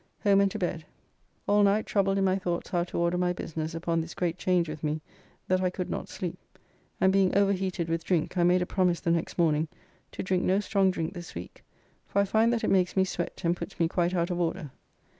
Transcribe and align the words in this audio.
Home 0.23 0.41
and 0.41 0.49
to 0.49 0.57
bed. 0.57 0.83
All 1.45 1.61
night 1.61 1.85
troubled 1.85 2.17
in 2.17 2.23
my 2.23 2.35
thoughts 2.39 2.71
how 2.71 2.83
to 2.85 2.97
order 2.97 3.19
my 3.19 3.33
business 3.33 3.75
upon 3.75 4.01
this 4.01 4.15
great 4.15 4.35
change 4.35 4.67
with 4.67 4.83
me 4.83 4.99
that 5.47 5.61
I 5.61 5.69
could 5.69 5.91
not 5.91 6.09
sleep, 6.09 6.39
and 6.99 7.13
being 7.13 7.37
overheated 7.37 7.87
with 7.87 8.03
drink 8.03 8.35
I 8.35 8.41
made 8.41 8.63
a 8.63 8.65
promise 8.65 8.99
the 8.99 9.11
next 9.11 9.37
morning 9.37 9.67
to 10.13 10.23
drink 10.23 10.41
no 10.43 10.59
strong 10.59 10.89
drink 10.89 11.13
this 11.13 11.35
week, 11.35 11.61
for 12.07 12.17
I 12.17 12.25
find 12.25 12.51
that 12.51 12.63
it 12.63 12.71
makes 12.71 12.97
me 12.97 13.05
sweat 13.05 13.39
and 13.43 13.55
puts 13.55 13.79
me 13.79 13.87
quite 13.87 14.15
out 14.15 14.31
of 14.31 14.39
order. 14.39 14.71